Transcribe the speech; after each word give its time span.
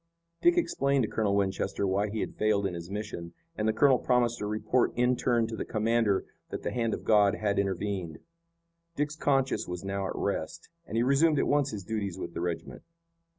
Dick 0.41 0.57
explained 0.57 1.03
to 1.03 1.07
Colonel 1.07 1.35
Winchester 1.35 1.85
why 1.85 2.09
he 2.09 2.21
had 2.21 2.33
failed 2.35 2.65
in 2.65 2.73
his 2.73 2.89
mission, 2.89 3.33
and 3.55 3.67
the 3.67 3.71
colonel 3.71 3.99
promised 3.99 4.39
to 4.39 4.47
report 4.47 4.91
in 4.97 5.15
turn 5.15 5.45
to 5.45 5.55
the 5.55 5.63
commander 5.63 6.25
that 6.49 6.63
the 6.63 6.71
hand 6.71 6.95
of 6.95 7.03
God 7.03 7.35
had 7.35 7.59
intervened. 7.59 8.17
Dick's 8.95 9.15
conscience 9.15 9.67
was 9.67 9.83
now 9.83 10.07
at 10.07 10.15
rest, 10.15 10.69
and 10.87 10.97
he 10.97 11.03
resumed 11.03 11.37
at 11.37 11.45
once 11.47 11.69
his 11.69 11.83
duties 11.83 12.17
with 12.17 12.33
the 12.33 12.41
regiment. 12.41 12.81